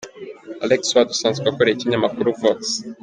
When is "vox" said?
2.39-2.59